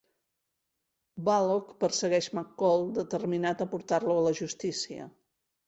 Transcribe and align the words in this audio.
Bullock 1.27 1.75
persegueix 1.83 2.31
McCall, 2.39 2.89
determinat 2.97 3.63
a 3.67 3.71
portar-lo 3.77 4.19
a 4.19 4.27
la 4.33 4.35
justícia. 4.43 5.11